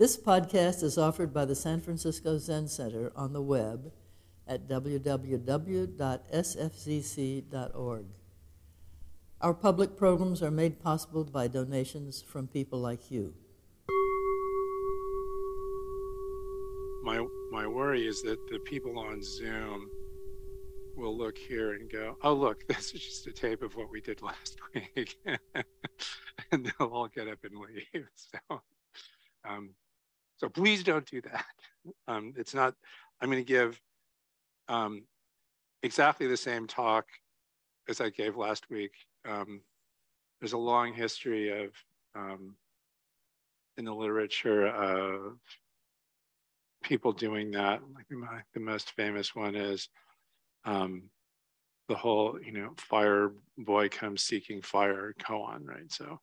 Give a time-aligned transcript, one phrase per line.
[0.00, 3.92] This podcast is offered by the San Francisco Zen Center on the web
[4.48, 5.26] at www.sfzc.org.
[9.42, 13.34] Our public programs are made possible by donations from people like you.
[17.02, 19.90] My, my worry is that the people on Zoom
[20.96, 24.00] will look here and go, oh, look, this is just a tape of what we
[24.00, 24.56] did last
[24.96, 25.18] week.
[26.52, 28.08] and they'll all get up and leave.
[28.14, 28.62] So,
[29.44, 29.74] um,
[30.40, 31.44] so please don't do that.
[32.06, 32.74] Um, it's not,
[33.22, 33.80] I'm going to give
[34.68, 35.04] um,
[35.82, 37.06] exactly the same talk
[37.88, 38.92] as I gave last week.
[39.26, 39.62] Um,
[40.38, 41.70] there's a long history of,
[42.14, 42.54] um,
[43.78, 45.38] in the literature of
[46.82, 47.80] people doing that.
[47.94, 49.88] Like the most famous one is
[50.66, 51.04] um,
[51.88, 55.90] the whole, you know, fire boy comes seeking fire koan, right?
[55.90, 56.20] So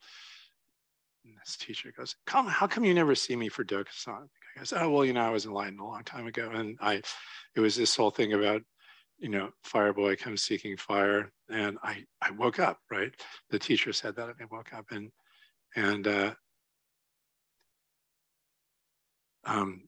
[1.40, 4.28] this teacher goes, how come you never see me for Dokusan?
[4.56, 6.50] I goes, oh, well, you know, I was enlightened a long time ago.
[6.52, 7.02] And I,
[7.56, 8.62] it was this whole thing about,
[9.20, 11.32] you know, fire boy comes seeking fire.
[11.50, 13.12] And I, I woke up, right?
[13.50, 15.12] The teacher said that and I woke up and,
[15.76, 16.34] and, uh,
[19.46, 19.84] um,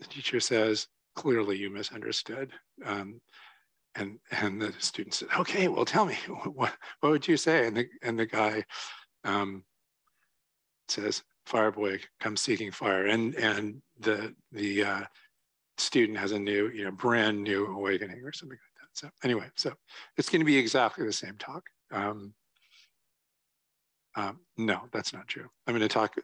[0.00, 2.52] the teacher says, clearly you misunderstood.
[2.84, 3.20] Um,
[3.94, 6.16] and and the student said, okay, well, tell me,
[6.54, 7.66] what, what would you say?
[7.66, 8.64] And the, and the guy
[9.24, 9.64] um,
[10.88, 13.06] says, Fireboy comes seeking fire.
[13.06, 15.00] And, and the, the uh,
[15.78, 18.88] student has a new, you know, brand new awakening or something like that.
[18.92, 19.72] So anyway, so
[20.16, 21.64] it's going to be exactly the same talk.
[21.90, 22.34] Um,
[24.14, 25.48] um, no, that's not true.
[25.66, 26.16] I'm going to talk.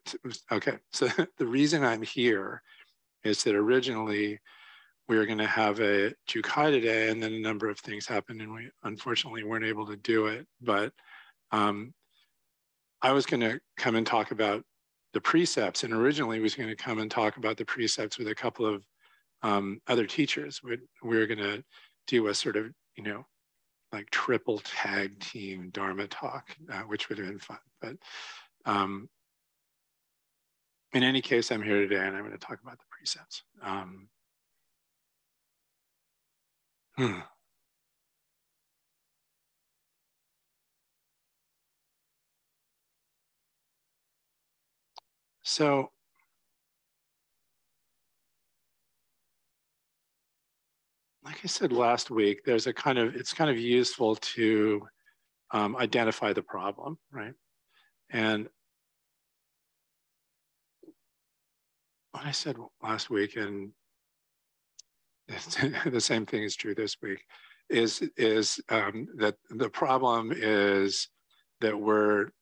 [0.53, 2.63] Okay, so the reason I'm here
[3.25, 4.39] is that originally
[5.09, 8.43] we were going to have a Jukai today, and then a number of things happened,
[8.43, 10.47] and we unfortunately weren't able to do it.
[10.61, 10.93] But
[11.51, 11.95] um,
[13.03, 14.65] I was going to come and talk about
[15.13, 18.35] the precepts, and originally was going to come and talk about the precepts with a
[18.35, 18.85] couple of
[19.43, 20.61] um, other teachers.
[20.63, 21.63] We, we were going to
[22.07, 23.25] do a sort of, you know,
[23.93, 27.59] like triple tag team Dharma talk, uh, which would have been fun.
[27.81, 27.97] But
[28.67, 29.09] um,
[30.93, 33.43] in any case, I'm here today and I'm going to talk about the precepts.
[33.63, 34.09] Um,
[36.97, 37.21] hmm.
[45.49, 45.93] So
[51.25, 54.87] like I said last week, there's a kind of, it's kind of useful to
[55.53, 57.33] um, identify the problem, right?
[58.11, 58.51] And
[62.11, 63.71] what I said last week, and
[65.87, 67.25] the same thing is true this week,
[67.71, 71.09] is, is um, that the problem is
[71.63, 72.33] that we're,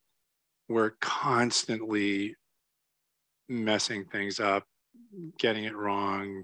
[0.67, 2.35] we're constantly
[3.49, 4.63] messing things up,
[5.37, 6.43] getting it wrong.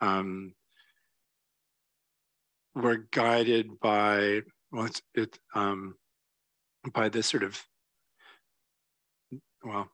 [0.00, 0.52] Um,
[2.74, 5.94] we're guided by well, it's, it um,
[6.92, 7.60] by this sort of
[9.64, 9.88] well.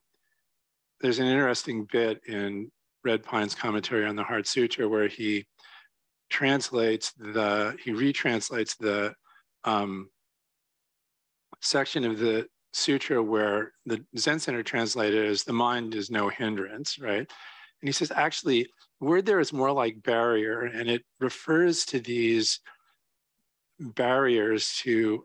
[0.99, 2.71] There's an interesting bit in
[3.03, 5.45] Red Pine's commentary on the Heart Sutra where he
[6.29, 9.13] translates the he retranslates the
[9.63, 10.09] um,
[11.61, 16.99] section of the sutra where the Zen Center translated as the mind is no hindrance,
[16.99, 17.19] right?
[17.19, 18.67] And he says, actually,
[18.99, 22.59] word there is more like barrier, and it refers to these
[23.79, 25.23] barriers to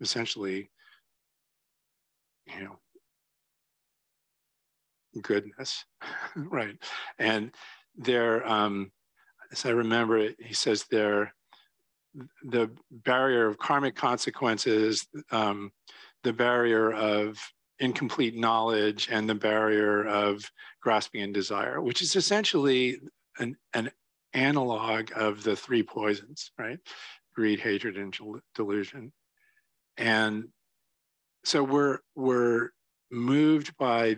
[0.00, 0.70] essentially,
[2.46, 2.78] you know,
[5.22, 5.84] goodness,
[6.36, 6.76] right?
[7.18, 7.52] And
[7.96, 8.90] there, um,
[9.52, 11.34] as I remember it, he says there,
[12.42, 15.70] the barrier of karmic consequences, um,
[16.28, 17.38] the barrier of
[17.78, 20.44] incomplete knowledge and the barrier of
[20.82, 22.98] grasping and desire, which is essentially
[23.38, 23.90] an, an
[24.34, 26.78] analog of the three poisons, right?
[27.34, 28.14] Greed, hatred, and
[28.54, 29.10] delusion.
[29.96, 30.48] And
[31.44, 32.72] so we're we're
[33.10, 34.16] moved by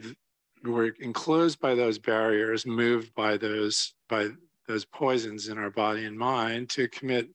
[0.64, 4.30] we're enclosed by those barriers, moved by those by
[4.66, 7.28] those poisons in our body and mind to commit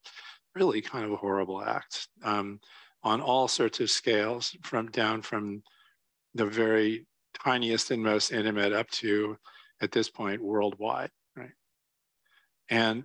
[0.54, 2.10] really kind of horrible acts.
[2.24, 2.60] Um,
[3.06, 5.62] on all sorts of scales, from down from
[6.34, 7.06] the very
[7.44, 9.38] tiniest and most intimate up to,
[9.80, 11.52] at this point, worldwide, right?
[12.68, 13.04] And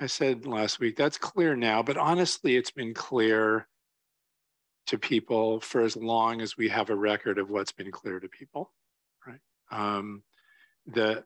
[0.00, 3.68] I said last week, that's clear now, but honestly, it's been clear
[4.86, 8.28] to people for as long as we have a record of what's been clear to
[8.28, 8.72] people,
[9.24, 9.38] right?
[9.70, 10.24] Um,
[10.86, 11.22] the,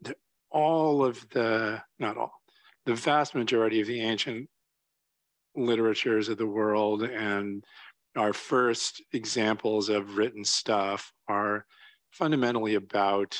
[0.00, 0.14] the
[0.50, 2.37] all of the, not all,
[2.88, 4.48] the vast majority of the ancient
[5.54, 7.62] literatures of the world and
[8.16, 11.66] our first examples of written stuff are
[12.12, 13.38] fundamentally about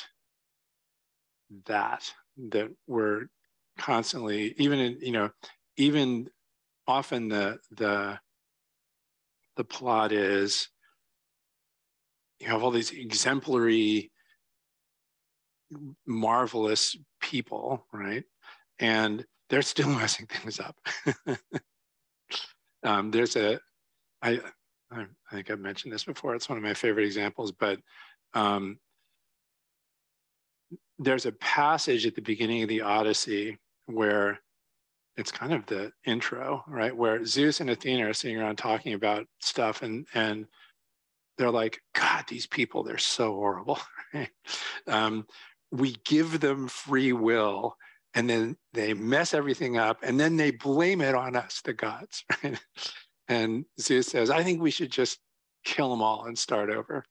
[1.65, 2.13] that
[2.51, 3.23] that we're
[3.79, 5.31] constantly even in you know
[5.77, 6.29] even
[6.87, 8.19] often the the
[9.57, 10.69] the plot is
[12.39, 14.11] you have all these exemplary
[16.05, 18.25] marvelous people right?
[18.77, 20.75] And they're still messing things up
[22.83, 23.59] um, there's a
[24.21, 24.39] I,
[24.91, 26.35] I think I've mentioned this before.
[26.35, 27.79] It's one of my favorite examples, but
[28.33, 28.79] um,
[30.97, 34.39] there's a passage at the beginning of the Odyssey where
[35.15, 36.95] it's kind of the intro, right?
[36.95, 40.47] Where Zeus and Athena are sitting around talking about stuff, and and
[41.37, 43.79] they're like, God, these people, they're so horrible.
[44.87, 45.25] um,
[45.71, 47.77] we give them free will,
[48.13, 52.23] and then they mess everything up, and then they blame it on us, the gods.
[52.43, 52.59] Right?
[53.31, 55.19] And Zeus says, I think we should just
[55.63, 57.05] kill them all and start over.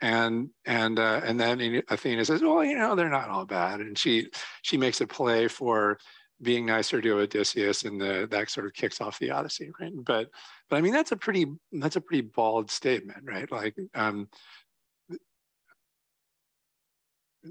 [0.00, 3.80] And and uh, and then Athena says, well, you know, they're not all bad.
[3.80, 4.28] And she
[4.62, 5.98] she makes a play for
[6.40, 9.92] being nicer to Odysseus, and the, that sort of kicks off the Odyssey, right?
[9.94, 10.30] But
[10.70, 13.50] but I mean, that's a pretty that's a pretty bald statement, right?
[13.50, 14.28] Like, um,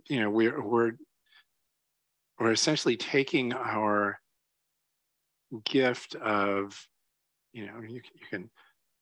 [0.07, 0.93] you know, we're we're
[2.39, 4.19] we're essentially taking our
[5.65, 6.87] gift of
[7.53, 8.49] you know, you, you can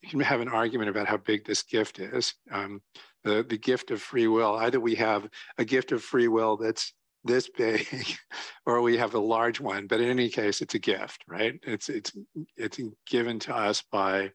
[0.01, 2.34] you can have an argument about how big this gift is.
[2.51, 2.81] Um,
[3.24, 4.56] the the gift of free will.
[4.56, 6.94] Either we have a gift of free will that's
[7.24, 7.88] this big,
[8.66, 9.88] or we have a large one.
[9.88, 11.60] But in any case, it's a gift, right?
[11.63, 12.16] It's it's
[12.56, 14.31] it's given to us by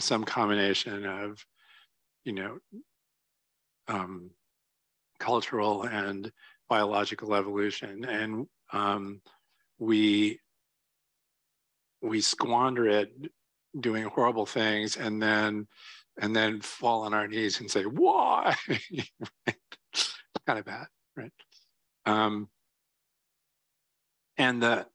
[0.00, 1.44] some combination of,
[2.24, 2.58] you know,
[3.88, 4.30] um,
[5.20, 6.32] cultural and
[6.72, 9.20] biological evolution, and um,
[9.78, 10.40] we
[12.00, 13.12] we squander it
[13.78, 15.66] doing horrible things and then
[16.18, 18.54] and then fall on our knees and say why?
[20.46, 21.32] Kind of bad right?
[22.06, 22.48] Um,
[24.38, 24.86] and the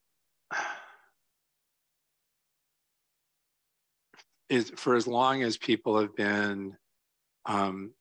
[4.50, 6.76] is for as long as people have been
[7.46, 7.92] um,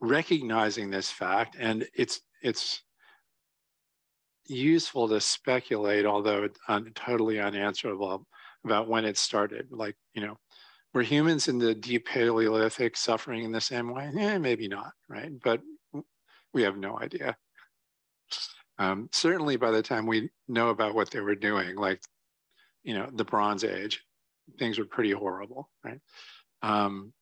[0.00, 2.82] recognizing this fact and it's it's
[4.46, 8.26] useful to speculate, although un, totally unanswerable,
[8.64, 9.66] about when it started.
[9.70, 10.36] Like, you know,
[10.92, 14.10] were humans in the deep Paleolithic suffering in the same way?
[14.16, 15.32] Eh, maybe not, right?
[15.42, 15.62] But
[16.52, 17.36] we have no idea.
[18.78, 22.00] Um, certainly by the time we know about what they were doing, like,
[22.82, 24.02] you know, the Bronze Age,
[24.58, 26.00] things were pretty horrible, right?
[26.62, 27.12] Um,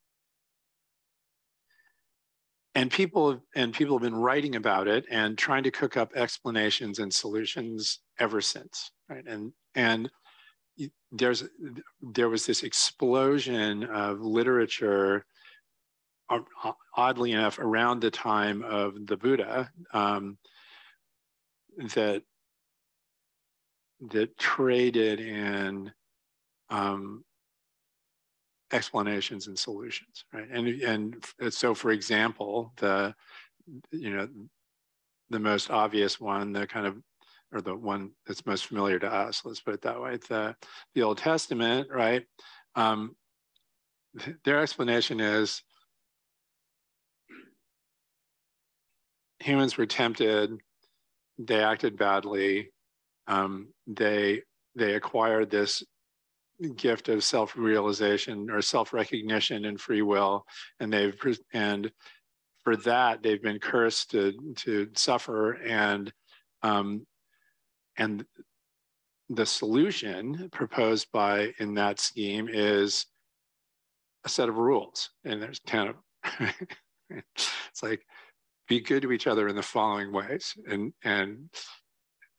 [2.74, 6.98] and people and people have been writing about it and trying to cook up explanations
[6.98, 9.26] and solutions ever since right?
[9.26, 10.10] And and
[11.10, 11.44] there's
[12.00, 15.26] there was this explosion of literature
[16.96, 20.38] oddly enough around the time of the buddha um,
[21.94, 22.22] that
[24.10, 25.92] that traded in
[26.70, 27.22] um,
[28.72, 30.48] explanations and solutions, right?
[30.50, 33.14] And and so, for example, the
[33.90, 34.28] you know
[35.30, 36.98] the most obvious one, the kind of
[37.52, 40.56] or the one that's most familiar to us, let's put it that way, the
[40.94, 42.24] the Old Testament, right?
[42.74, 43.14] Um,
[44.44, 45.62] their explanation is
[49.40, 50.58] humans were tempted,
[51.38, 52.70] they acted badly,
[53.26, 54.42] um, they
[54.74, 55.82] they acquired this
[56.70, 60.44] gift of self-realization or self-recognition and free will.
[60.80, 61.14] And they've
[61.52, 61.90] and
[62.64, 65.52] for that they've been cursed to to suffer.
[65.52, 66.12] And
[66.62, 67.06] um,
[67.96, 68.24] and
[69.28, 73.06] the solution proposed by in that scheme is
[74.24, 75.10] a set of rules.
[75.24, 75.96] And there's 10 of
[76.38, 76.52] them
[77.10, 78.04] it's like
[78.68, 80.54] be good to each other in the following ways.
[80.66, 81.48] And and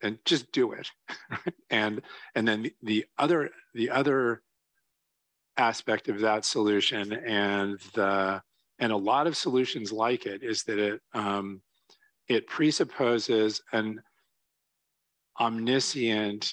[0.02, 0.90] and just do it.
[1.70, 2.02] And
[2.36, 4.42] and then the, the other the other
[5.56, 8.42] aspect of that solution and the
[8.78, 11.62] and a lot of solutions like it is that it um,
[12.28, 14.00] it presupposes an
[15.40, 16.52] omniscient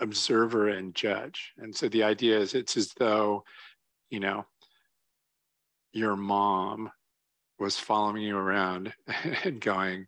[0.00, 1.52] observer and judge.
[1.58, 3.44] And so the idea is it's as though
[4.10, 4.44] you know
[5.92, 6.90] your mom
[7.58, 8.92] was following you around
[9.44, 10.06] and going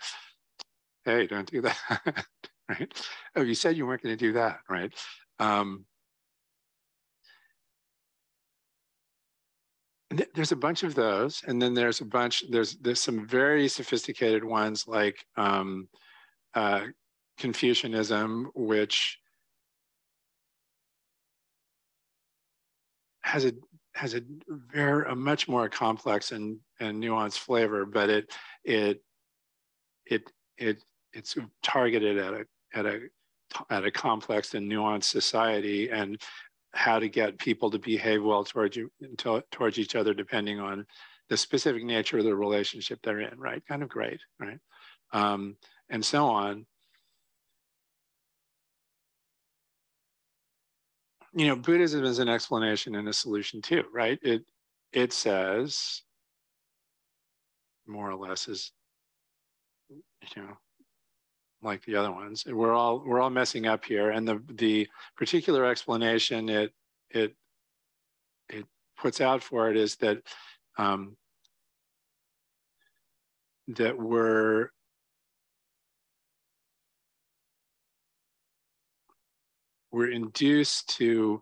[1.04, 2.26] hey don't do that
[2.68, 3.06] right?
[3.36, 4.92] Oh, you said you weren't going to do that, right?
[5.38, 5.84] Um,
[10.34, 12.44] there's a bunch of those, and then there's a bunch.
[12.48, 15.88] There's there's some very sophisticated ones like um,
[16.54, 16.82] uh,
[17.38, 19.18] Confucianism, which
[23.22, 23.52] has a
[23.94, 28.32] has a very a much more complex and and nuanced flavor, but it
[28.62, 29.00] it
[30.06, 30.78] it it
[31.14, 33.00] it's targeted at a at a
[33.70, 36.20] at a complex and nuanced society and
[36.72, 38.90] how to get people to behave well towards you
[39.50, 40.84] towards each other depending on
[41.28, 43.64] the specific nature of the relationship they're in right?
[43.66, 44.58] Kind of great right?
[45.12, 45.56] Um,
[45.88, 46.66] and so on.
[51.32, 54.18] You know buddhism is an explanation and a solution too right?
[54.22, 54.44] It
[54.92, 56.02] it says
[57.86, 58.72] more or less is
[59.90, 60.56] you know
[61.64, 62.44] like the other ones.
[62.46, 66.72] We're all we're all messing up here, and the the particular explanation it
[67.10, 67.34] it
[68.48, 68.66] it
[68.96, 70.18] puts out for it is that
[70.78, 71.16] um,
[73.68, 74.68] that we're
[79.90, 81.40] we're induced to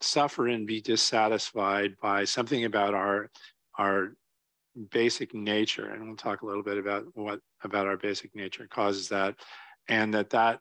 [0.00, 3.30] suffer and be dissatisfied by something about our
[3.78, 4.14] our
[4.90, 9.08] basic nature and we'll talk a little bit about what about our basic nature causes
[9.08, 9.34] that
[9.88, 10.60] and that that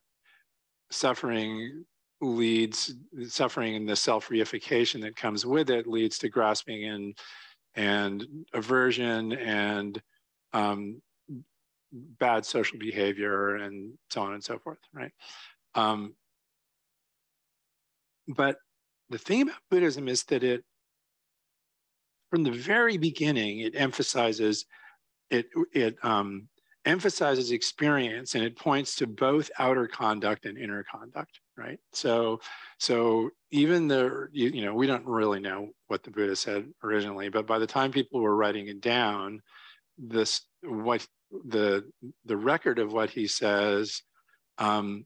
[0.92, 1.86] suffering
[2.22, 2.96] leads
[3.28, 7.18] suffering and the self-reification that comes with it leads to grasping and
[7.76, 10.02] and aversion and
[10.54, 11.00] um,
[11.92, 15.12] bad social behavior and so on and so forth right?
[15.76, 16.16] Um,
[18.28, 18.58] but
[19.10, 20.64] the thing about buddhism is that it
[22.30, 24.66] from the very beginning, it emphasizes
[25.30, 26.48] it it um,
[26.86, 31.80] emphasizes experience and it points to both outer conduct and inner conduct, right?
[31.94, 32.40] So
[32.80, 37.30] so even the you, you know we don't really know what the Buddha said originally,
[37.30, 39.42] but by the time people were writing it down,
[39.98, 41.06] this what
[41.48, 41.84] the
[42.26, 44.02] the record of what he says.
[44.58, 45.06] Um,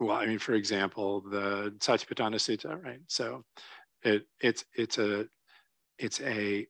[0.00, 3.00] well, I mean, for example, the Satipatthana Sutta, right?
[3.08, 3.44] So
[4.02, 5.26] it it's it's a
[5.98, 6.66] it's a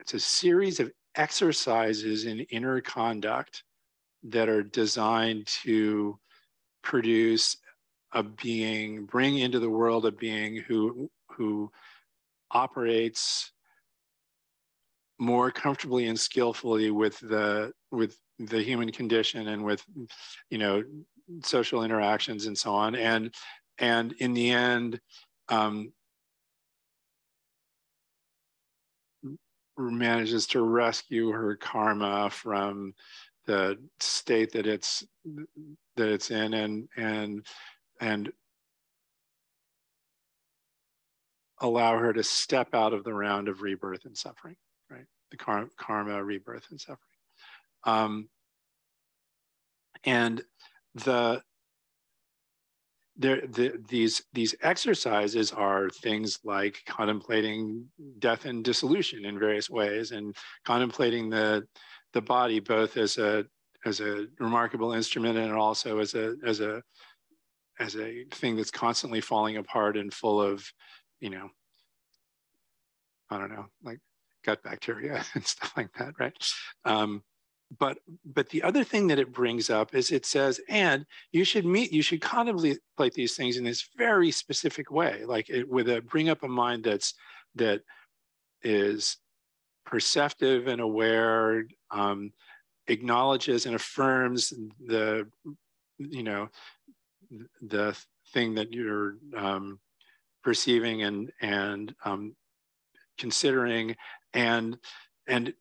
[0.00, 3.62] it's a series of exercises in inner conduct
[4.24, 6.18] that are designed to
[6.82, 7.56] produce
[8.12, 11.70] a being bring into the world a being who who
[12.50, 13.52] operates
[15.18, 19.84] more comfortably and skillfully with the with the human condition and with
[20.50, 20.82] you know
[21.44, 22.94] social interactions and so on.
[22.94, 23.34] And
[23.78, 25.00] and in the end
[25.48, 25.92] um,
[29.78, 32.94] manages to rescue her karma from
[33.46, 35.04] the state that it's
[35.96, 37.46] that it's in and and
[38.00, 38.32] and
[41.60, 44.56] allow her to step out of the round of rebirth and suffering
[44.92, 45.06] right?
[45.30, 46.98] The kar- karma rebirth and suffering.
[47.84, 48.28] Um,
[50.04, 50.42] and
[50.94, 51.42] the
[53.16, 57.86] there, the, these these exercises are things like contemplating
[58.18, 61.66] death and dissolution in various ways, and contemplating the
[62.12, 63.44] the body both as a
[63.84, 66.82] as a remarkable instrument and also as a as a
[67.78, 70.64] as a thing that's constantly falling apart and full of,
[71.20, 71.48] you know,
[73.30, 73.98] I don't know, like
[74.44, 76.36] gut bacteria and stuff like that, right?
[76.84, 77.22] Um,
[77.78, 81.64] but but the other thing that it brings up is it says and you should
[81.64, 82.78] meet you should contemplate
[83.14, 86.84] these things in this very specific way like it, with a bring up a mind
[86.84, 87.14] that's
[87.54, 87.82] that
[88.62, 89.16] is
[89.84, 92.32] perceptive and aware um,
[92.88, 94.52] acknowledges and affirms
[94.86, 95.26] the
[95.98, 96.48] you know
[97.62, 97.96] the
[98.32, 99.78] thing that you're um,
[100.42, 102.34] perceiving and and um,
[103.18, 103.96] considering
[104.34, 104.76] and
[105.26, 105.54] and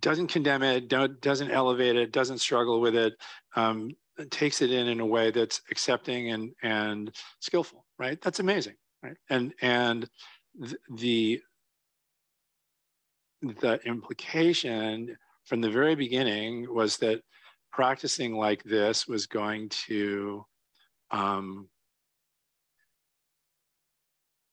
[0.00, 3.14] doesn't condemn it, doesn't elevate it, doesn't struggle with it,
[3.56, 3.90] um,
[4.30, 8.20] takes it in in a way that's accepting and and skillful, right?
[8.20, 9.16] That's amazing, right?
[9.30, 10.08] And and
[10.90, 11.40] the
[13.42, 17.20] the implication from the very beginning was that
[17.72, 20.44] practicing like this was going to
[21.10, 21.68] um,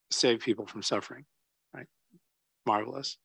[0.10, 1.24] save people from suffering,
[1.74, 1.88] right?
[2.66, 3.18] Marvelous.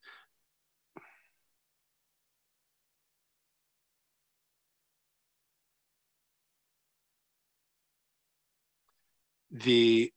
[9.64, 10.12] The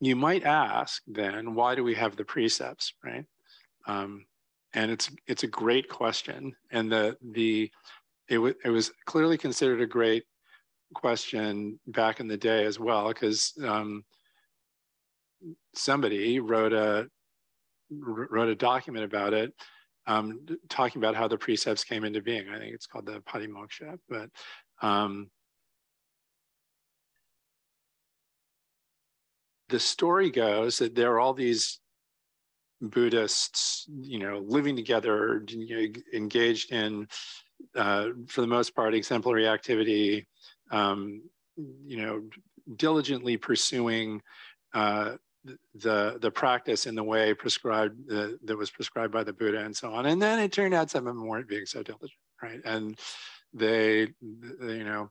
[0.00, 3.24] you might ask then why do we have the precepts right?
[3.86, 4.26] Um,
[4.74, 6.54] and it's it's a great question.
[6.70, 7.70] And the the
[8.28, 10.24] it, w- it was clearly considered a great
[10.94, 14.04] question back in the day as well because um,
[15.74, 17.08] somebody wrote a
[17.90, 19.52] wrote a document about it
[20.06, 22.48] um, talking about how the precepts came into being.
[22.48, 24.28] I think it's called the patimoksha but
[24.82, 25.30] um,
[29.68, 31.80] the story goes that there are all these
[32.80, 35.44] Buddhists, you know, living together,
[36.14, 37.08] engaged in,
[37.74, 40.26] uh, for the most part, exemplary activity,
[40.70, 41.22] um,
[41.56, 42.22] you know,
[42.76, 44.22] diligently pursuing
[44.74, 45.16] uh,
[45.74, 49.76] the the practice in the way prescribed uh, that was prescribed by the Buddha and
[49.76, 50.06] so on.
[50.06, 52.60] And then it turned out some of them weren't being so diligent, right?
[52.64, 52.98] And
[53.52, 55.10] they, you know,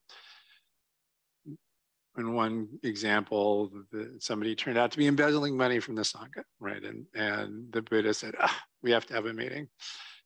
[2.17, 6.83] in one example, the, somebody turned out to be embezzling money from the sangha, right?
[6.83, 9.67] And and the Buddha said, ah, "We have to have a meeting."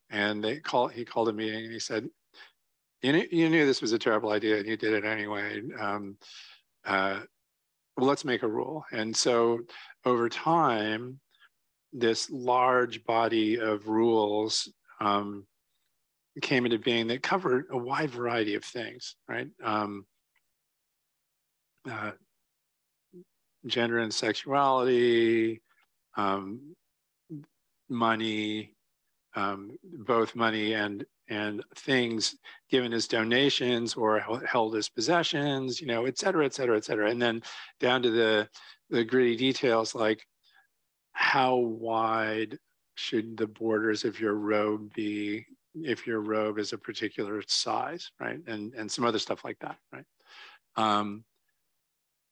[0.10, 2.08] And they call he called a meeting and he said,
[3.02, 5.62] "You knew, you knew this was a terrible idea and you did it anyway.
[5.80, 6.18] Um,
[6.86, 7.22] uh,
[7.98, 9.60] well, let's make a rule." And so
[10.06, 11.20] over time,
[11.94, 14.72] this large body of rules
[15.02, 15.46] um,
[16.42, 19.48] came into being that covered a wide variety of things, right?
[19.64, 20.06] Um,
[21.90, 22.12] uh,
[23.66, 25.62] gender and sexuality,
[26.16, 26.76] um,
[27.90, 28.76] money,
[29.36, 32.36] um, both money and and things
[32.70, 37.10] given as donations or held as possessions, you know, et cetera, et cetera, et cetera.
[37.10, 37.42] And then
[37.80, 38.50] down to the,
[38.90, 40.28] the gritty details like
[41.14, 42.60] how wide
[42.96, 45.46] should the borders of your robe be
[45.76, 48.40] if your robe is a particular size, right?
[48.48, 50.06] And, and some other stuff like that, right?
[50.76, 51.24] Um,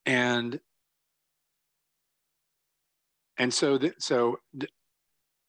[0.09, 0.59] and
[3.37, 4.71] and so th- so th-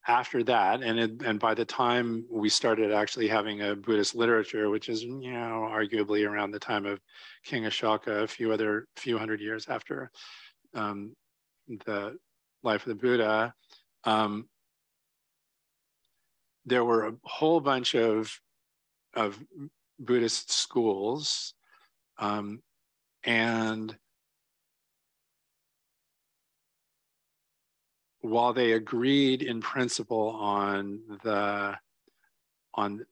[0.06, 4.68] after that and it, and by the time we started actually having a buddhist literature
[4.68, 7.00] which is you know arguably around the time of
[7.42, 10.10] king ashoka a few other few hundred years after
[10.74, 11.14] um,
[11.86, 12.14] the
[12.62, 13.54] life of the buddha
[14.04, 14.46] um,
[16.66, 18.38] there were a whole bunch of
[19.14, 19.42] of
[19.98, 21.54] buddhist schools
[22.18, 22.60] um,
[23.24, 23.96] and
[28.20, 31.74] while they agreed in principle on the
[32.74, 33.04] on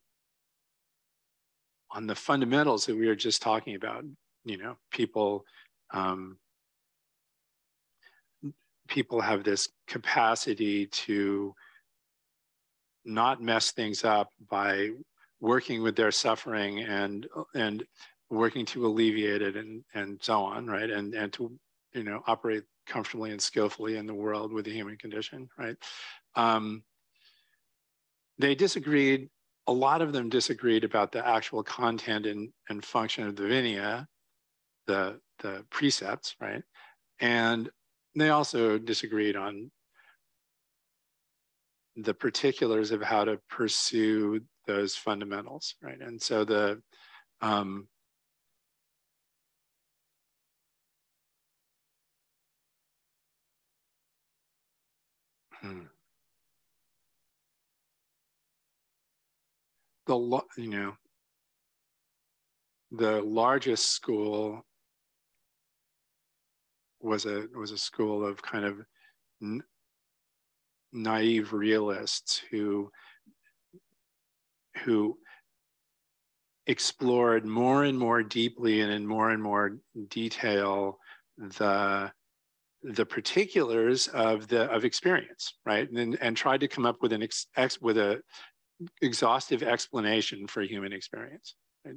[1.91, 4.05] on the fundamentals that we were just talking about,
[4.45, 5.45] you know, people
[5.93, 6.37] um,
[8.89, 11.55] people have this capacity to
[13.05, 14.91] not mess things up by
[15.41, 17.85] working with their suffering and and
[18.31, 20.91] working to alleviate it and and so on, right?
[20.91, 21.59] And and to
[21.95, 25.77] you know operate comfortably and skillfully in the world with the human condition, right?
[26.35, 26.83] Um,
[28.39, 29.29] they disagreed,
[29.67, 34.07] a lot of them disagreed about the actual content and, and function of the Vinaya,
[34.87, 36.63] the, the precepts, right?
[37.21, 37.69] And
[38.15, 39.71] they also disagreed on
[41.97, 46.01] the particulars of how to pursue those fundamentals, right?
[46.01, 46.81] And so the
[47.41, 47.89] um,
[55.61, 55.81] Hmm.
[60.07, 60.97] The you know
[62.93, 64.65] the largest school
[67.01, 68.81] was a was a school of kind of
[70.93, 72.91] naive realists who
[74.85, 75.19] who
[76.67, 79.77] explored more and more deeply and in more and more
[80.09, 80.99] detail
[81.39, 82.11] the
[82.83, 85.91] the particulars of the of experience, right?
[85.91, 88.21] And and tried to come up with an ex, ex with a
[89.03, 91.55] exhaustive explanation for human experience.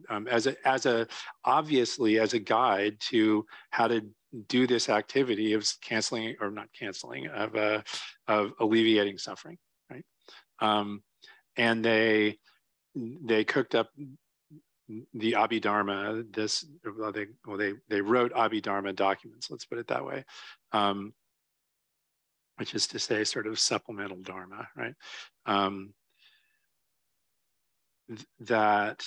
[0.10, 1.08] Um, as a as a
[1.44, 4.02] obviously as a guide to how to
[4.48, 7.82] do this activity of canceling or not canceling of uh,
[8.28, 9.58] of alleviating suffering,
[9.90, 10.06] right?
[10.60, 11.04] Um,
[11.58, 12.38] and they
[12.96, 13.90] they cooked up
[15.14, 16.66] the Abhidharma, this,
[16.98, 20.24] well, they, well, they, they wrote Abhidharma documents, let's put it that way,
[20.72, 21.14] um,
[22.58, 24.94] which is to say sort of supplemental Dharma, right?
[25.46, 25.94] Um,
[28.08, 29.04] th- that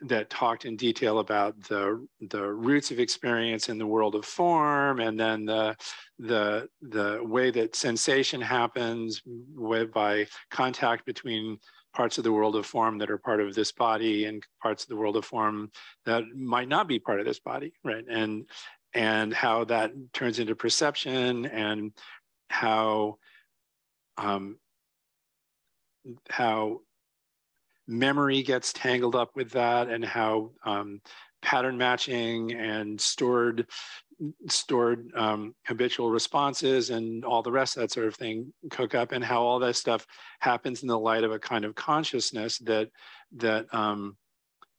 [0.00, 5.00] that talked in detail about the the roots of experience in the world of form
[5.00, 5.76] and then the
[6.18, 9.22] the the way that sensation happens
[9.92, 11.58] by contact between
[11.96, 14.90] parts of the world of form that are part of this body and parts of
[14.90, 15.70] the world of form
[16.04, 18.04] that might not be part of this body right?
[18.08, 18.44] And
[18.92, 21.92] and how that turns into perception and
[22.48, 23.16] how
[24.18, 24.58] um,
[26.28, 26.80] how
[27.86, 31.00] memory gets tangled up with that and how um,
[31.42, 33.66] pattern matching and stored
[34.48, 39.12] stored um, habitual responses and all the rest of that sort of thing cook up
[39.12, 40.06] and how all that stuff
[40.40, 42.88] happens in the light of a kind of consciousness that
[43.36, 44.16] that um,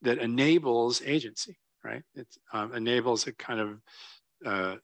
[0.01, 3.79] that enables agency right it um, enables a kind of
[4.45, 4.75] uh,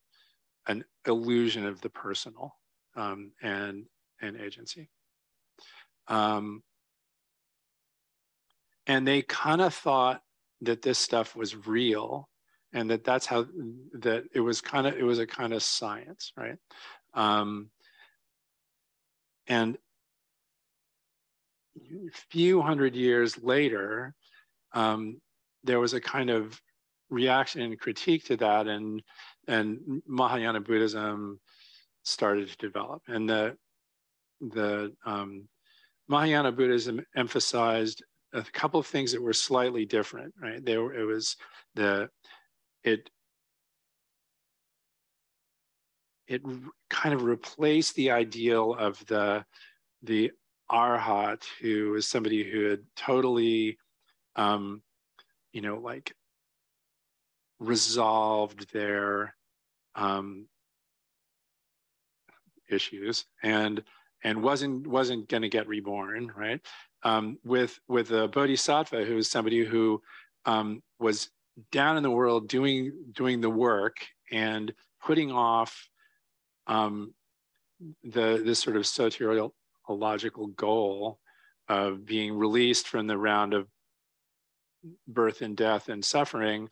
[0.68, 2.56] an illusion of the personal
[2.96, 3.86] um, and
[4.22, 4.89] and agency.
[6.08, 6.63] Um,
[8.88, 10.22] and they kind of thought
[10.62, 12.28] that this stuff was real
[12.73, 13.45] and that that's how
[13.93, 16.57] that it was kind of it was a kind of science right
[17.13, 17.69] um,
[19.47, 19.77] and
[21.77, 24.13] a few hundred years later
[24.73, 25.19] um,
[25.63, 26.59] there was a kind of
[27.09, 29.01] reaction and critique to that and
[29.47, 31.39] and mahayana buddhism
[32.03, 33.55] started to develop and the
[34.41, 35.47] the um,
[36.07, 40.63] mahayana buddhism emphasized a couple of things that were slightly different, right?
[40.65, 41.36] There, it was
[41.75, 42.09] the
[42.84, 43.10] it
[46.28, 46.41] it
[46.89, 49.46] kind of replaced the ideal of the
[50.04, 50.32] the
[50.72, 53.78] arhat, who is somebody who had totally,
[54.36, 54.82] um,
[55.52, 56.15] you know, like
[57.60, 59.36] resolved their
[59.96, 60.48] um,
[62.69, 63.84] issues and
[64.24, 66.62] and wasn't wasn't going to get reborn, right?
[67.04, 70.02] um, with with a bodhisattva who is somebody who
[70.46, 71.30] um, was
[71.72, 73.96] down in the world doing doing the work
[74.32, 75.89] and putting off
[76.68, 77.13] um,
[78.04, 81.20] the this sort of soteriological goal
[81.68, 83.68] of being released from the round of
[85.08, 86.70] birth and death and suffering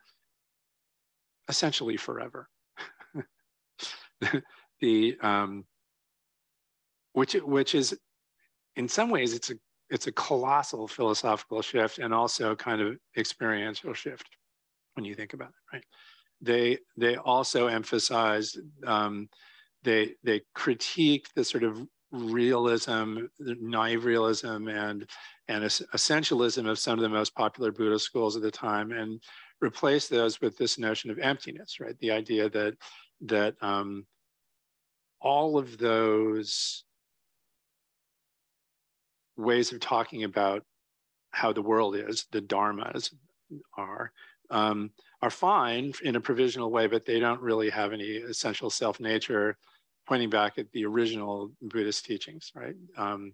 [1.48, 2.48] essentially forever.
[4.82, 5.66] The um,
[7.14, 7.96] which which is
[8.76, 9.56] in some ways it's a
[9.92, 14.26] it's a colossal philosophical shift and also kind of experiential shift
[14.96, 15.84] when you think about it, right?
[16.42, 19.30] They they also emphasize um,
[19.84, 25.08] they they critique the sort of realism, naive realism, and
[25.48, 29.22] and essentialism of some of the most popular Buddhist schools at the time, and
[29.62, 31.98] replace those with this notion of emptiness, right?
[32.00, 32.76] The idea that
[33.22, 34.06] that um,
[35.22, 36.84] all of those
[39.38, 40.64] ways of talking about
[41.32, 43.14] how the world is, the dharmas
[43.78, 44.12] are,
[44.52, 49.00] um, are fine in a provisional way, but they don't really have any essential self
[49.00, 49.58] nature,
[50.08, 52.76] pointing back at the original Buddhist teachings, right?
[52.98, 53.34] Um,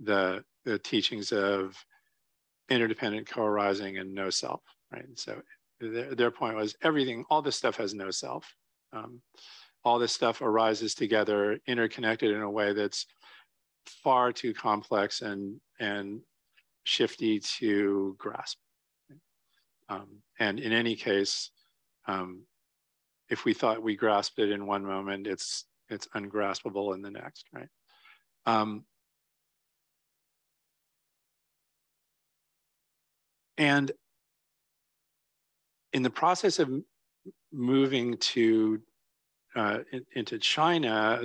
[0.00, 1.76] the, the teachings of
[2.70, 5.04] interdependent co-arising and no self, right?
[5.16, 5.40] So
[5.80, 8.52] their, their point was everything, all this stuff has no self.
[8.92, 9.20] Um,
[9.84, 13.06] all this stuff arises together, interconnected in a way that's
[13.86, 16.20] far too complex and and
[16.84, 18.58] shifty to grasp.
[19.88, 21.50] Um, and in any case,
[22.06, 22.42] um,
[23.28, 27.46] if we thought we grasped it in one moment, it's it's ungraspable in the next,
[27.52, 27.68] right?
[28.46, 28.84] Um,
[33.58, 33.92] and
[35.92, 36.70] in the process of
[37.52, 38.80] moving to
[39.56, 41.22] uh, in, into China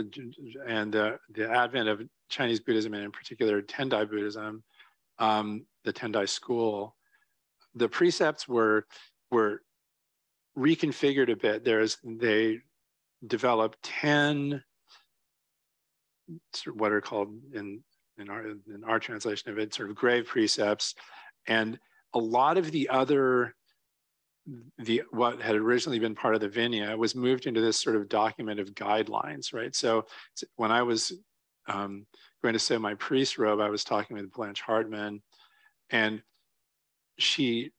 [0.68, 4.64] and the advent of Chinese Buddhism and in particular Tendai Buddhism,
[5.18, 6.96] um, the Tendai school,
[7.76, 8.86] the precepts were
[9.32, 9.62] were
[10.58, 11.64] reconfigured a bit.
[11.64, 12.60] There's they
[13.26, 14.64] developed ten
[16.74, 17.82] what are called in
[18.18, 20.96] in our in our translation of it sort of grave precepts,
[21.48, 21.80] and
[22.14, 23.56] a lot of the other
[24.80, 28.10] the what had originally been part of the Vinaya was moved into this sort of
[28.10, 29.76] document of guidelines, right?
[29.76, 30.06] So
[30.56, 31.14] when I was
[31.68, 32.06] um,
[32.42, 35.22] going to sew my priest robe, I was talking with Blanche Hartman,
[35.92, 36.22] and
[37.20, 37.72] she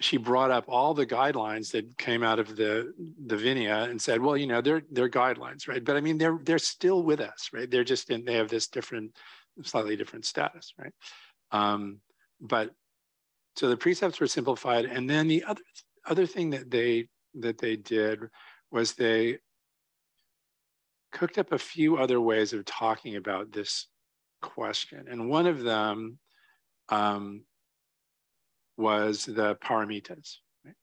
[0.00, 2.92] she brought up all the guidelines that came out of the
[3.26, 5.84] the Vinaya and said, well, you know, they're they're guidelines, right?
[5.84, 7.70] But I mean, they're they're still with us, right?
[7.70, 9.16] They're just in they have this different,
[9.62, 10.92] slightly different status, right?
[11.52, 12.00] Um,
[12.40, 12.70] but
[13.56, 15.62] so the precepts were simplified, and then the other
[16.06, 18.20] other thing that they that they did
[18.70, 19.38] was they
[21.12, 23.86] cooked up a few other ways of talking about this
[24.40, 25.06] question.
[25.10, 26.18] And one of them
[26.88, 27.42] um,
[28.80, 30.38] was the paramitas.
[30.64, 30.74] Right?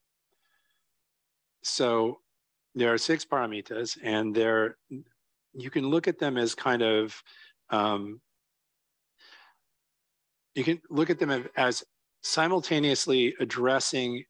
[1.63, 2.19] So
[2.75, 4.77] there are six paramitas, and they're
[5.53, 7.21] you can look at them as kind of
[7.71, 8.21] um,
[10.55, 11.83] you can look at them as
[12.21, 14.23] simultaneously addressing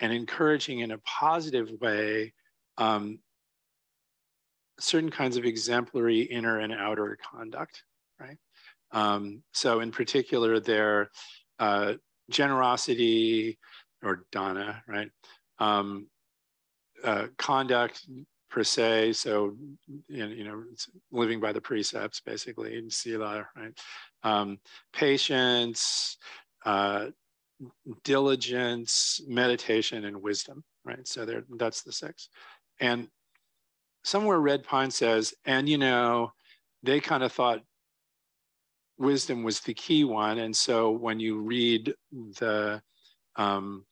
[0.00, 2.32] and encouraging in a positive way
[2.78, 3.18] um,
[4.78, 7.84] certain kinds of exemplary inner and outer conduct,
[8.18, 8.38] right?
[8.92, 11.10] Um, so in particular, their
[11.58, 11.94] uh,
[12.30, 13.58] generosity
[14.02, 15.10] or dana, right?
[15.58, 16.06] Um,
[17.04, 18.06] uh, conduct
[18.50, 19.56] per se, so
[20.08, 20.64] you know,
[21.12, 23.78] living by the precepts basically in sila, right?
[24.22, 24.58] Um,
[24.92, 26.16] patience,
[26.64, 27.06] uh,
[28.04, 31.06] diligence, meditation, and wisdom, right?
[31.06, 32.28] So there, that's the six.
[32.80, 33.08] And
[34.04, 36.32] somewhere Red Pine says, and you know,
[36.82, 37.60] they kind of thought
[39.00, 40.38] wisdom was the key one.
[40.38, 42.80] And so when you read the
[43.36, 43.84] um,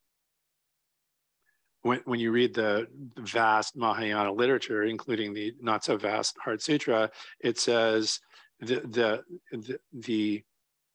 [1.82, 7.10] when, when you read the vast Mahayana literature, including the not so vast Heart Sutra,
[7.40, 8.20] it says
[8.60, 10.42] the the the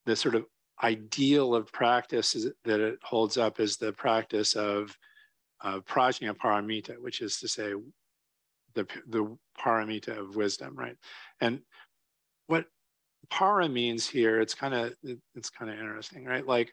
[0.06, 0.46] the, sort of
[0.84, 4.96] ideal of practice is, that it holds up is the practice of
[5.62, 7.74] uh, prajna paramita, which is to say
[8.76, 10.98] the the paramita of wisdom, right?
[11.42, 11.62] And
[12.48, 12.66] what
[13.34, 14.94] para means here, it's kind of
[15.34, 16.46] it's kind of interesting, right?
[16.46, 16.72] Like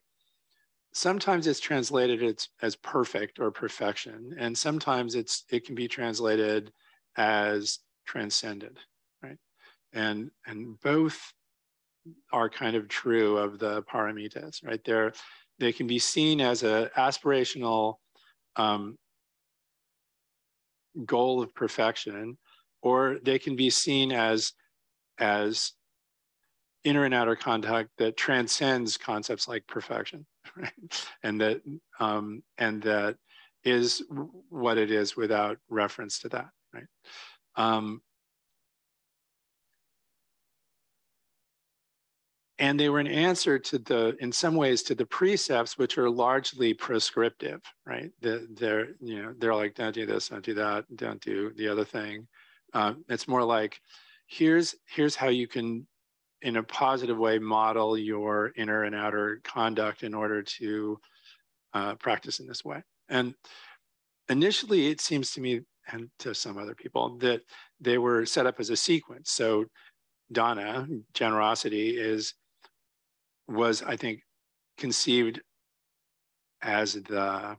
[0.92, 6.70] sometimes it's translated as, as perfect or perfection, and sometimes it's it can be translated
[7.16, 8.79] as transcended,
[9.23, 9.38] right?
[9.94, 11.33] And and both
[12.31, 14.81] are kind of true of the paramitas, right?
[14.85, 15.14] They're
[15.59, 17.94] they can be seen as an aspirational
[18.57, 18.99] um,
[21.07, 22.37] goal of perfection,
[22.83, 24.53] or they can be seen as
[25.18, 25.73] as
[26.84, 31.06] inner and outer contact that transcends concepts like perfection, right?
[31.22, 31.62] And that
[31.98, 33.16] um, and that
[33.64, 34.02] is
[34.48, 36.86] what it is without reference to that, right?
[37.56, 38.00] Um,
[42.60, 46.10] and they were an answer to the in some ways to the precepts which are
[46.10, 50.84] largely prescriptive right the, they're you know they're like don't do this don't do that
[50.94, 52.28] don't do the other thing
[52.74, 53.80] um, it's more like
[54.26, 55.86] here's here's how you can
[56.42, 60.98] in a positive way model your inner and outer conduct in order to
[61.74, 62.83] uh, practice in this way.
[63.09, 63.35] And
[64.29, 65.61] initially it seems to me
[65.92, 67.42] and to some other people that
[67.81, 69.31] they were set up as a sequence.
[69.33, 69.66] So
[70.33, 72.35] dana generosity is
[73.48, 74.20] was i think
[74.79, 75.40] conceived
[76.62, 77.57] as the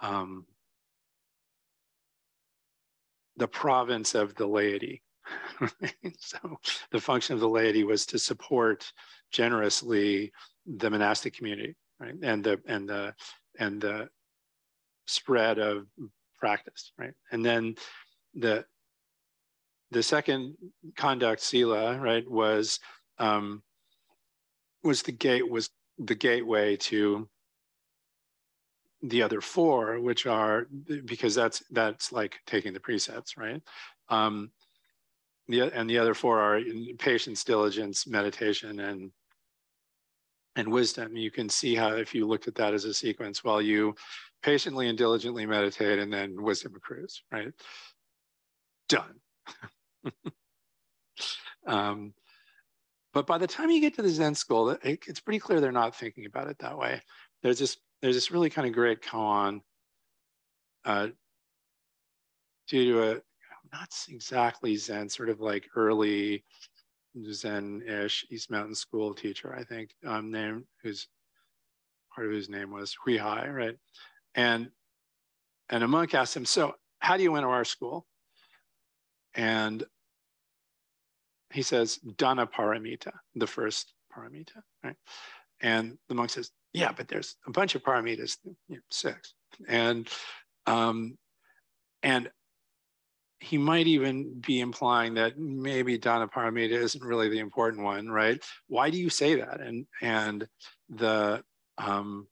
[0.00, 0.44] um,
[3.36, 5.02] the province of the laity
[6.18, 6.38] so
[6.90, 8.90] the function of the laity was to support
[9.32, 10.32] generously
[10.66, 12.14] the monastic community, right?
[12.22, 13.14] And the and the
[13.58, 14.08] and the
[15.06, 15.86] spread of
[16.38, 17.14] practice, right?
[17.32, 17.74] And then
[18.34, 18.64] the
[19.90, 20.56] the second
[20.96, 22.80] conduct sila, right, was
[23.18, 23.62] um,
[24.82, 27.28] was the gate was the gateway to
[29.02, 30.66] the other four, which are
[31.04, 33.62] because that's that's like taking the precepts, right?
[34.08, 34.50] Um,
[35.48, 36.60] the, and the other four are
[36.98, 39.10] patience, diligence, meditation, and
[40.56, 41.16] and wisdom.
[41.16, 43.94] You can see how if you looked at that as a sequence, while you
[44.42, 47.52] patiently and diligently meditate, and then wisdom accrues, right?
[48.88, 49.20] Done.
[51.66, 52.14] um,
[53.12, 55.72] but by the time you get to the Zen school, it, it's pretty clear they're
[55.72, 57.00] not thinking about it that way.
[57.42, 59.60] There's this there's this really kind of great koan
[60.84, 61.08] uh,
[62.68, 63.20] due to a
[63.72, 66.44] not exactly Zen, sort of like early
[67.30, 71.08] Zen-ish East Mountain School teacher, I think, um, name whose
[72.14, 73.76] part of his name was Hui Hai, right?
[74.34, 74.70] And
[75.68, 78.06] and a monk asked him, "So, how do you enter our school?"
[79.34, 79.84] And
[81.52, 84.96] he says, "Dana paramita, the first paramita, right?"
[85.60, 89.34] And the monk says, "Yeah, but there's a bunch of paramitas, you know, six,
[89.68, 90.08] and
[90.66, 91.18] um,
[92.02, 92.30] and
[93.40, 98.42] he might even be implying that maybe Dana Paramita isn't really the important one, right?
[98.68, 99.60] Why do you say that?
[99.60, 100.48] And and
[100.88, 101.42] the
[101.78, 102.28] um,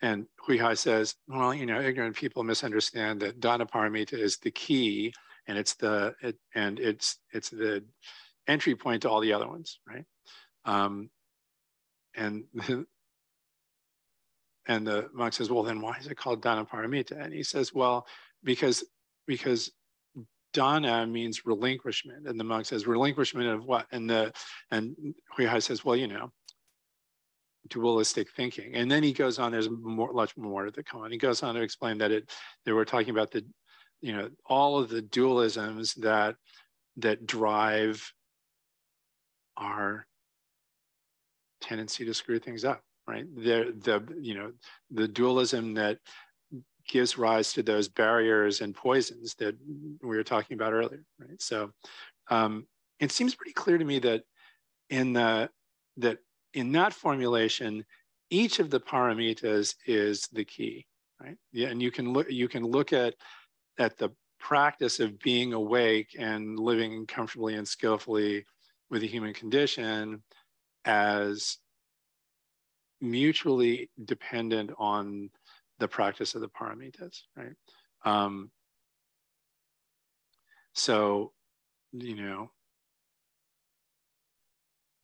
[0.00, 4.50] and Hui Hai says, well, you know, ignorant people misunderstand that Dana Paramita is the
[4.50, 5.12] key,
[5.48, 7.84] and it's the it, and it's it's the
[8.46, 10.04] entry point to all the other ones, right?
[10.64, 11.10] Um,
[12.14, 12.44] and
[14.68, 17.22] and the monk says, well, then why is it called Dana Paramita?
[17.22, 18.06] And he says, well,
[18.44, 18.84] because
[19.26, 19.70] because
[20.52, 22.26] dana means relinquishment.
[22.26, 23.86] And the monk says relinquishment of what?
[23.92, 24.32] And the
[24.70, 24.96] and
[25.36, 26.32] Huihai says well you know
[27.68, 28.74] dualistic thinking.
[28.74, 31.54] And then he goes on there's more much more to the koan he goes on
[31.54, 32.30] to explain that it
[32.64, 33.44] they were talking about the
[34.00, 36.36] you know all of the dualisms that
[36.98, 38.12] that drive
[39.56, 40.06] our
[41.60, 43.26] tendency to screw things up right?
[43.34, 44.52] The the you know
[44.90, 45.98] the dualism that
[46.88, 49.56] gives rise to those barriers and poisons that
[50.02, 51.40] we were talking about earlier, right?
[51.40, 51.70] So
[52.30, 52.66] um,
[53.00, 54.22] it seems pretty clear to me that
[54.90, 55.50] in the
[55.98, 56.18] that
[56.54, 57.84] in that formulation,
[58.30, 60.86] each of the paramitas is the key,
[61.20, 61.36] right?
[61.52, 63.14] Yeah, and you can look you can look at
[63.78, 68.44] at the practice of being awake and living comfortably and skillfully
[68.90, 70.22] with the human condition
[70.84, 71.58] as
[73.00, 75.30] mutually dependent on
[75.78, 77.54] the practice of the paramitas, right?
[78.04, 78.50] Um,
[80.72, 81.32] so,
[81.92, 82.50] you know,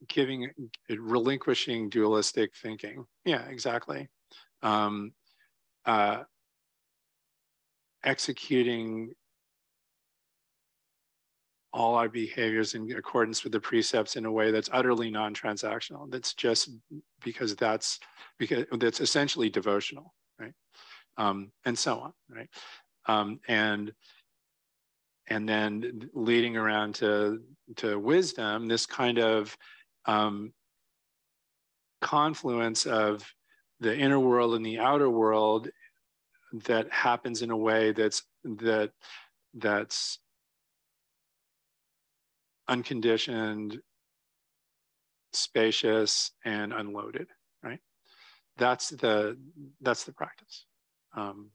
[0.08, 0.50] giving,
[0.88, 3.04] relinquishing dualistic thinking.
[3.24, 4.08] Yeah, exactly.
[4.62, 5.12] Um,
[5.84, 6.22] uh,
[8.04, 9.12] executing
[11.72, 16.34] all our behaviors in accordance with the precepts in a way that's utterly non-transactional that's
[16.34, 16.70] just
[17.24, 17.98] because that's
[18.38, 20.54] because that's essentially devotional right
[21.16, 22.48] um, and so on right
[23.06, 23.92] um, and
[25.28, 27.40] and then leading around to
[27.76, 29.56] to wisdom this kind of
[30.06, 30.52] um,
[32.00, 33.24] confluence of
[33.80, 35.68] the inner world and the outer world
[36.66, 38.90] that happens in a way that's that
[39.54, 40.18] that's
[42.68, 43.80] unconditioned,
[45.32, 47.28] spacious, and unloaded,
[47.62, 47.80] right?
[48.58, 49.38] That's the
[49.80, 50.66] that's the practice.
[51.16, 51.50] Um,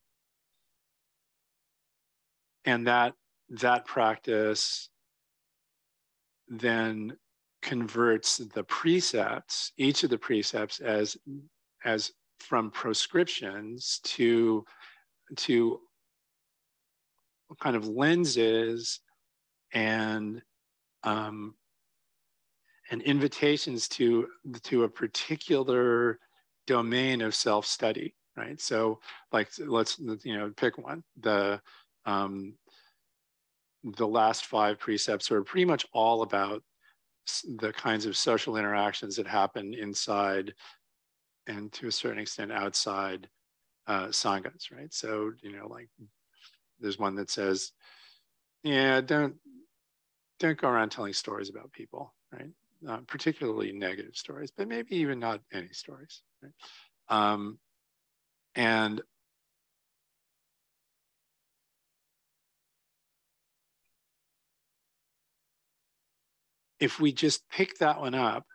[2.66, 3.14] and that
[3.50, 4.90] that practice
[6.50, 7.18] then
[7.62, 11.18] converts the precepts, each of the precepts as
[11.84, 14.66] as from proscriptions to
[15.36, 15.80] to
[17.60, 19.00] kind of lenses
[19.74, 20.42] and
[21.04, 21.56] um,
[22.92, 24.28] and invitations to
[24.64, 26.20] to a particular
[26.68, 29.00] domain of self-study right so
[29.32, 31.60] like let's you know pick one the
[32.06, 32.54] um,
[33.84, 36.64] the last five precepts are pretty much all about
[37.58, 40.54] the kinds of social interactions that happen inside
[41.48, 43.28] and to a certain extent outside
[43.88, 45.90] uh, sanghas right so you know like
[46.80, 47.72] there's one that says
[48.64, 49.36] yeah don't
[50.40, 52.50] don't go around telling stories about people, right?
[52.88, 56.22] Uh, particularly negative stories, but maybe even not any stories.
[57.10, 57.60] Um,
[58.56, 59.02] and
[66.80, 68.46] if we just pick that one up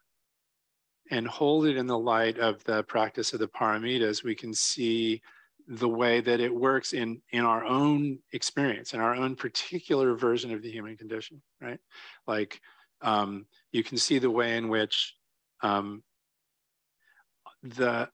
[1.11, 5.21] and hold it in the light of the practice of the paramitas, we can see
[5.69, 10.53] the way that it works in in our own experience in our own particular version
[10.53, 11.79] of the human condition right?
[12.27, 12.61] Like
[13.01, 15.15] um, you can see the way in which
[15.63, 16.03] um,
[17.63, 18.09] the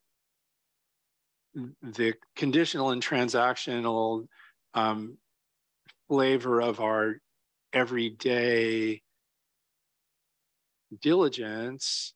[1.83, 4.27] the conditional and transactional
[4.75, 5.19] um,
[6.09, 7.17] flavor of our
[7.73, 9.03] everyday
[11.03, 12.15] diligence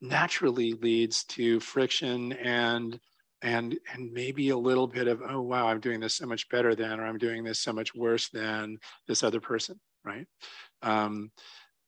[0.00, 2.98] naturally leads to friction and
[3.42, 6.74] and and maybe a little bit of oh wow i'm doing this so much better
[6.74, 8.76] than or i'm doing this so much worse than
[9.08, 10.26] this other person right?
[10.82, 11.30] Um,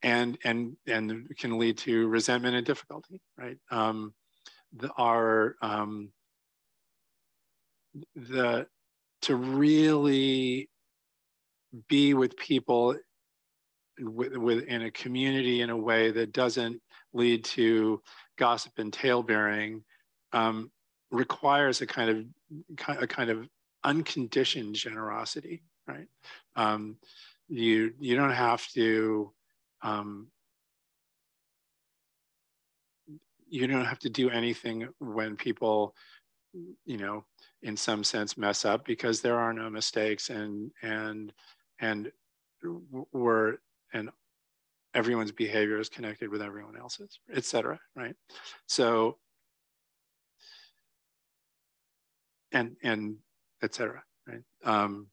[0.03, 3.57] and and and can lead to resentment and difficulty right?
[3.71, 4.13] Um,
[4.77, 6.11] the, our um,
[8.15, 8.67] the
[9.23, 10.69] to really
[11.89, 12.97] be with people
[14.01, 16.81] with, with in a community in a way that doesn't
[17.13, 18.01] lead to
[18.37, 19.83] gossip and tale bearing
[20.33, 20.71] um,
[21.11, 23.49] requires a kind of a kind of
[23.85, 26.07] unconditioned generosity, right?
[26.57, 26.97] Um,
[27.49, 29.33] you you don't have to
[29.83, 30.29] um,
[33.49, 35.95] you don't have to do anything when people
[36.85, 37.25] you know
[37.63, 41.33] in some sense mess up because there are no mistakes and and
[41.81, 42.11] and
[43.13, 43.57] we're
[43.93, 44.11] and
[44.95, 48.17] everyone's behavior is connected with everyone else's etc right
[48.67, 49.17] so
[52.53, 53.17] and and
[53.63, 54.03] etc.
[54.27, 54.43] Right.
[54.65, 55.09] Um,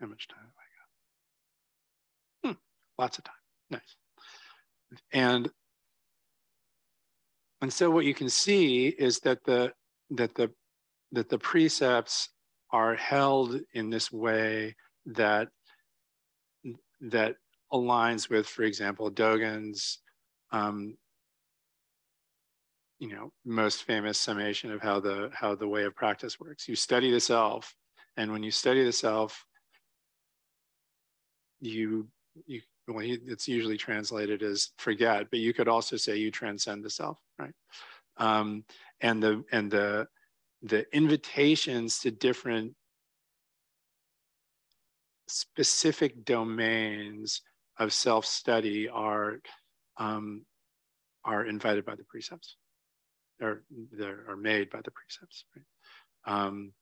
[0.00, 0.48] how much time have
[2.44, 2.54] I got?
[2.54, 2.58] Hmm,
[3.02, 3.34] lots of time.
[3.70, 3.96] Nice.
[5.12, 5.50] And
[7.62, 9.72] and so what you can see is that the
[10.10, 10.50] that the
[11.12, 12.28] that the precepts
[12.70, 14.76] are held in this way
[15.06, 15.48] that
[17.00, 17.36] that
[17.72, 19.98] aligns with, for example, Dogen's,
[20.52, 20.96] um,
[22.98, 26.68] you know, most famous summation of how the how the way of practice works.
[26.68, 27.74] You study the self,
[28.16, 29.44] and when you study the self,
[31.66, 32.08] you
[32.46, 36.90] you well, it's usually translated as forget, but you could also say you transcend the
[36.90, 37.54] self, right?
[38.16, 38.64] Um,
[39.00, 40.06] and the and the
[40.62, 42.74] the invitations to different
[45.28, 47.42] specific domains
[47.78, 49.40] of self-study are
[49.98, 50.44] um,
[51.24, 52.56] are invited by the precepts
[53.42, 53.62] or
[53.92, 55.64] they are made by the precepts right?
[56.32, 56.72] um,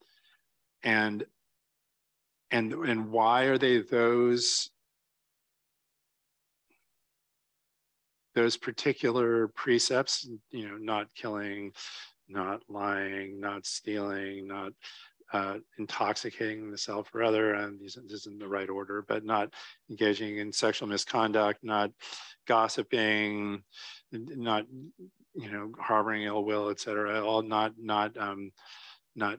[0.82, 1.24] and
[2.51, 4.70] and and why are they those
[8.35, 11.72] those particular precepts, you know, not killing,
[12.28, 14.72] not lying, not stealing, not
[15.32, 19.53] uh, intoxicating the self or other, and these this isn't the right order, but not
[19.91, 21.91] engaging in sexual misconduct, not
[22.47, 23.62] gossiping,
[24.12, 24.64] not
[25.35, 27.24] you know harboring ill will, etc.
[27.24, 28.53] All not not um,
[29.16, 29.39] not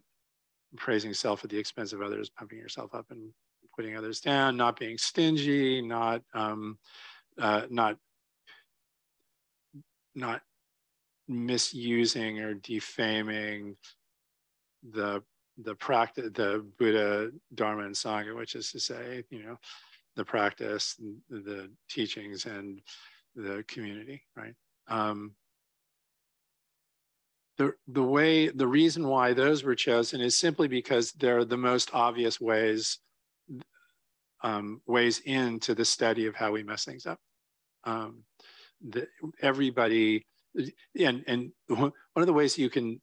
[0.76, 3.32] praising self at the expense of others, pumping yourself up and
[3.76, 6.78] putting others down, not being stingy, not um,
[7.40, 7.98] uh, not
[10.16, 10.42] not
[11.28, 13.76] misusing or defaming
[14.92, 15.22] the
[15.64, 19.58] the practice the buddha dharma and sangha which is to say you know
[20.16, 20.96] the practice
[21.30, 22.82] the teachings and
[23.36, 24.54] the community right?
[24.88, 25.34] Um,
[27.58, 31.90] the the way the reason why those were chosen is simply because they're the most
[31.94, 33.00] obvious ways
[34.44, 37.20] um, ways into the study of how we mess things up.
[37.86, 38.24] Um,
[38.90, 39.08] the,
[39.42, 40.26] everybody
[41.00, 43.00] and and one of the ways you can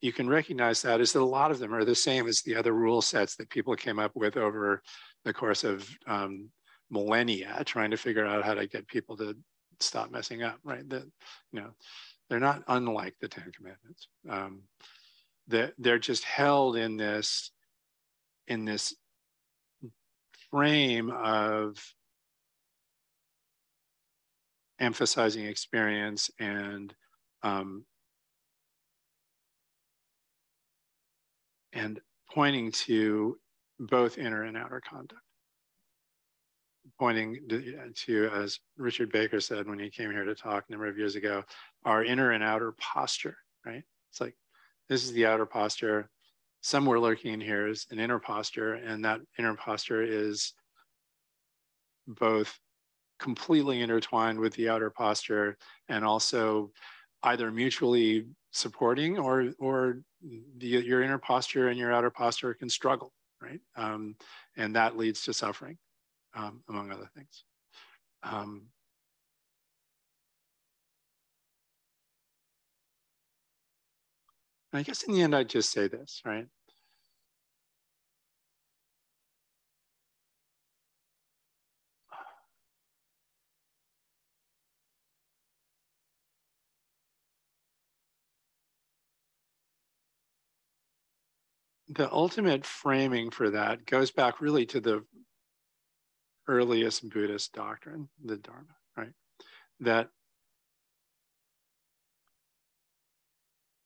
[0.00, 2.54] you can recognize that is that a lot of them are the same as the
[2.54, 4.82] other rule sets that people came up with over
[5.24, 6.50] the course of um,
[6.90, 9.36] millennia, trying to figure out how to get people to
[9.80, 10.58] stop messing up.
[10.62, 10.88] Right?
[10.88, 11.04] That
[11.52, 11.70] you know,
[12.28, 14.08] they're not unlike the Ten Commandments.
[14.28, 14.62] Um,
[15.48, 17.50] that they're just held in this
[18.48, 18.94] in this
[20.50, 21.76] frame of
[24.78, 26.94] emphasizing experience and
[27.42, 27.84] um,
[31.72, 32.00] and
[32.32, 33.38] pointing to
[33.78, 35.20] both inner and outer conduct.
[36.98, 40.86] Pointing to, to, as Richard Baker said when he came here to talk a number
[40.86, 41.42] of years ago,
[41.84, 43.82] our inner and outer posture, right?
[44.10, 44.34] It's like
[44.88, 46.08] this is the outer posture.
[46.62, 50.54] Somewhere lurking in here is an inner posture, and that inner posture is
[52.06, 52.58] both
[53.18, 55.56] completely intertwined with the outer posture
[55.88, 56.70] and also
[57.22, 60.00] either mutually supporting or or
[60.58, 63.12] the, your inner posture and your outer posture can struggle
[63.42, 63.60] right?
[63.76, 64.16] Um,
[64.56, 65.76] and that leads to suffering
[66.34, 67.44] um, among other things.
[68.22, 68.68] Um,
[74.72, 76.48] i guess in the end i'd just say this right
[91.96, 95.02] the ultimate framing for that goes back really to the
[96.46, 99.12] earliest Buddhist doctrine, the Dharma, right?
[99.80, 100.08] That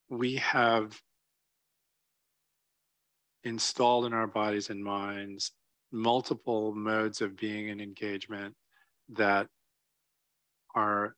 [0.09, 1.01] we have
[3.45, 5.53] installed in our bodies and minds
[5.93, 8.55] multiple modes of being and engagement
[9.11, 9.47] that
[10.75, 11.15] are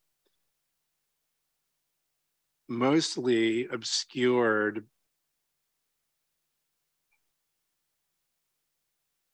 [2.69, 4.85] mostly obscured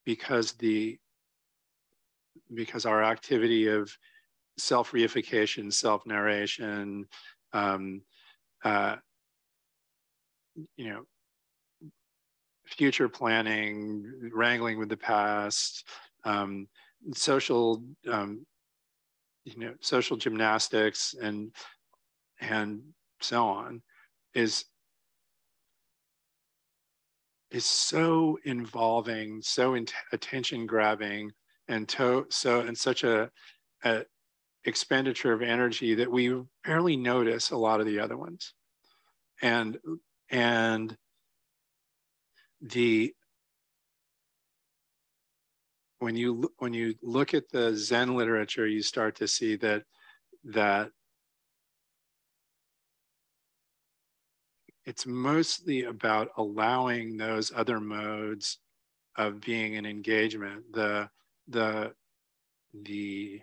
[0.08, 0.98] because the
[2.54, 3.94] because our activity of
[4.56, 7.04] self reification, self narration,
[7.52, 8.00] um,
[8.64, 8.96] uh,
[10.78, 11.02] you know,
[12.64, 15.84] future planning, wrangling with the past,
[16.24, 16.66] um,
[17.12, 18.46] social, um,
[19.44, 21.54] you know, social gymnastics, and
[22.40, 22.80] and
[23.20, 23.82] so on,
[24.32, 24.64] is
[27.50, 31.32] is so involving, so in- attention grabbing,
[31.68, 33.30] and to- so and such a,
[33.84, 34.04] a
[34.64, 38.54] expenditure of energy that we barely notice a lot of the other ones,
[39.42, 39.78] and
[40.30, 40.96] and
[42.60, 43.14] the
[46.00, 49.82] when you when you look at the Zen literature, you start to see that
[50.44, 50.90] that
[54.88, 58.56] it's mostly about allowing those other modes
[59.16, 60.64] of being in engagement.
[60.72, 61.10] The
[61.46, 61.92] the
[62.72, 63.42] the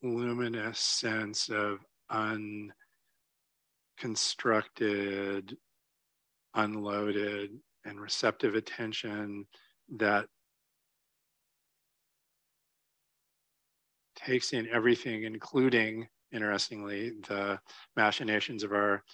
[0.00, 1.80] luminous sense of
[3.98, 5.56] unconstructed
[6.54, 7.50] unloaded
[7.84, 9.44] and receptive attention
[9.96, 10.28] that
[14.26, 17.60] takes in everything, including, interestingly, the
[17.96, 19.04] machinations of our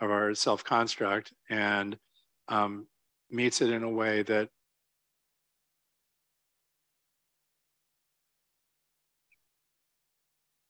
[0.00, 1.98] of our self construct, and
[2.48, 2.86] um,
[3.30, 4.48] meets it in a way that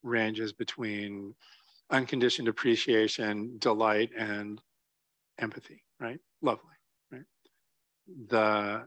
[0.03, 1.35] ranges between
[1.91, 4.61] unconditioned appreciation, delight, and
[5.39, 5.83] empathy.
[6.01, 6.75] Right, lovely.
[7.13, 7.25] Right,
[8.29, 8.87] the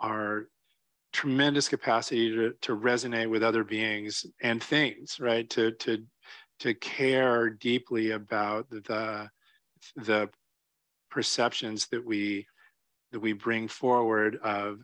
[0.00, 0.48] our
[1.12, 5.48] tremendous capacity to, to resonate with other beings and things, right?
[5.50, 6.04] To, to,
[6.60, 9.28] to care deeply about the,
[9.96, 10.28] the
[11.10, 12.46] perceptions that we,
[13.12, 14.80] that we bring forward of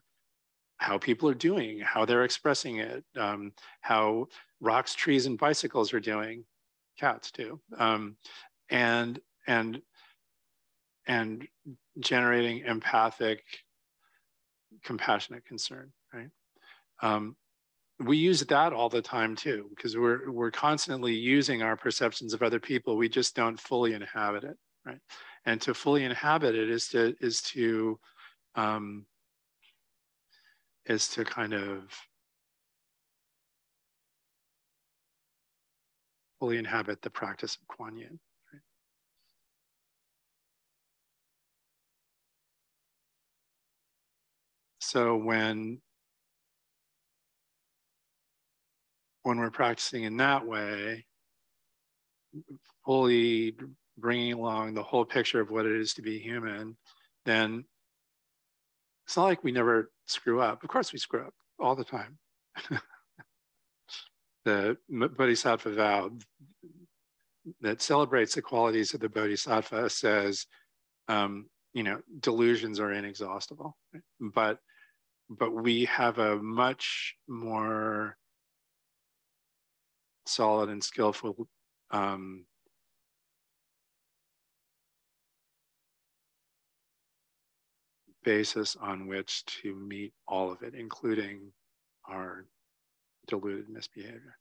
[0.78, 4.26] how people are doing, how they're expressing it, um, how
[4.60, 6.44] rocks, trees, and bicycles are doing,
[6.98, 8.16] cats too, um,
[8.70, 9.80] and and
[11.06, 11.46] and
[12.00, 13.42] generating empathic,
[14.82, 15.92] compassionate concern?
[17.04, 17.36] Um,
[18.00, 22.42] we use that all the time too, because we're we're constantly using our perceptions of
[22.42, 22.96] other people.
[22.96, 24.98] We just don't fully inhabit it, right?
[25.44, 28.00] And to fully inhabit it is to is to
[28.54, 29.04] um,
[30.86, 31.94] is to kind of
[36.40, 38.18] fully inhabit the practice of Kuan Yin.
[38.52, 38.62] Right?
[44.80, 45.80] So when
[49.24, 51.04] when we're practicing in that way,
[52.84, 53.56] fully
[53.98, 56.76] bringing along the whole picture of what it is to be human,
[57.24, 57.64] then
[59.06, 60.62] it's not like we never screw up.
[60.62, 62.18] Of course, we screw up all the time.
[64.44, 66.10] the Bodhisattva vow
[67.62, 70.46] that celebrates the qualities of the Bodhisattva says,
[71.08, 74.02] um, you know, delusions are inexhaustible, right?
[74.34, 74.58] but
[75.30, 78.18] but we have a much more
[80.26, 81.48] solid and skillful
[81.90, 82.44] um,
[88.24, 91.52] basis on which to meet all of it, including
[92.08, 92.46] our
[93.26, 94.38] deluded misbehavior.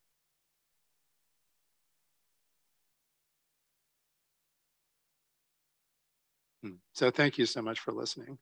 [6.64, 6.76] Hmm.
[6.94, 8.38] So thank you so much for listening.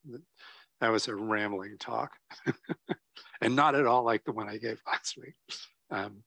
[0.80, 2.12] That was a rambling talk
[3.42, 5.36] and not at all like the one I gave last week.
[5.90, 6.24] Um.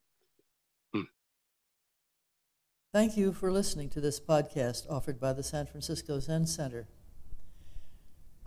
[2.95, 6.87] Thank you for listening to this podcast offered by the San Francisco Zen Center.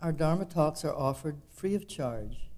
[0.00, 2.48] Our Dharma talks are offered free of charge,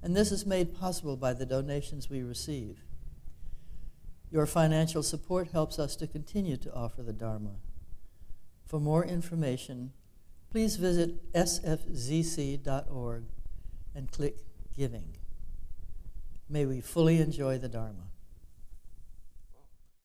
[0.00, 2.84] and this is made possible by the donations we receive.
[4.30, 7.56] Your financial support helps us to continue to offer the Dharma.
[8.64, 9.94] For more information,
[10.48, 13.24] please visit sfzc.org
[13.96, 14.36] and click
[14.76, 15.16] Giving.
[16.48, 18.11] May we fully enjoy the Dharma.